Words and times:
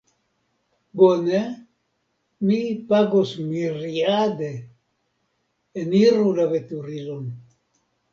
Bone, 0.99 1.41
mi 2.47 2.57
pagos 2.93 3.33
miriade. 3.49 4.49
Eniru 5.83 6.33
la 6.41 6.47
veturilon 6.55 7.29